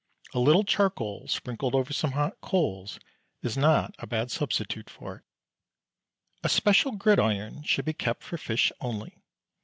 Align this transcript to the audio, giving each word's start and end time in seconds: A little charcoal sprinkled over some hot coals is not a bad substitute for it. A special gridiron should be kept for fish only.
A 0.33 0.39
little 0.39 0.63
charcoal 0.63 1.27
sprinkled 1.27 1.75
over 1.75 1.93
some 1.93 2.13
hot 2.13 2.41
coals 2.41 2.97
is 3.43 3.55
not 3.55 3.93
a 3.99 4.07
bad 4.07 4.31
substitute 4.31 4.89
for 4.89 5.17
it. 5.17 5.23
A 6.43 6.49
special 6.49 6.93
gridiron 6.93 7.61
should 7.61 7.85
be 7.85 7.93
kept 7.93 8.23
for 8.23 8.39
fish 8.39 8.71
only. 8.81 9.19